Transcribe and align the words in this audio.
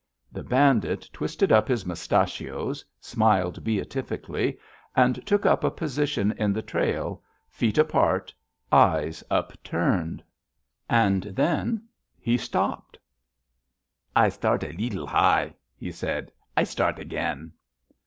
The 0.31 0.41
bandit 0.41 1.07
twisted 1.13 1.51
up 1.51 1.67
his 1.67 1.85
mustachios, 1.85 2.83
smiled 2.99 3.63
beatifically, 3.63 4.57
and 4.95 5.23
took 5.27 5.45
up 5.45 5.63
a 5.63 5.69
position 5.69 6.33
in 6.39 6.53
the 6.53 6.63
trail, 6.63 7.21
feet 7.51 7.77
apart, 7.77 8.33
eyes 8.71 9.23
upturned. 9.29 10.23
And 10.89 11.21
then 11.21 11.83
he 12.19 12.35
stopped. 12.35 12.97
"I 14.15 14.29
start 14.29 14.63
a 14.63 14.71
leetle 14.71 15.05
high," 15.05 15.53
he 15.77 15.91
said; 15.91 16.31
"I 16.57 16.63
start 16.63 16.97
again." 16.97 17.51